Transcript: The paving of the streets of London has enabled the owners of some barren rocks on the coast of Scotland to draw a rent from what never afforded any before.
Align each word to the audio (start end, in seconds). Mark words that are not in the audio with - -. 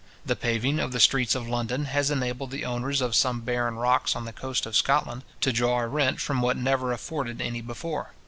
The 0.25 0.35
paving 0.35 0.79
of 0.79 0.93
the 0.93 0.99
streets 0.99 1.35
of 1.35 1.47
London 1.47 1.85
has 1.85 2.09
enabled 2.09 2.49
the 2.49 2.65
owners 2.65 3.01
of 3.01 3.13
some 3.15 3.41
barren 3.41 3.75
rocks 3.75 4.15
on 4.15 4.25
the 4.25 4.33
coast 4.33 4.65
of 4.65 4.75
Scotland 4.75 5.21
to 5.41 5.53
draw 5.53 5.79
a 5.79 5.85
rent 5.87 6.19
from 6.19 6.41
what 6.41 6.57
never 6.57 6.91
afforded 6.91 7.39
any 7.39 7.61
before. 7.61 8.13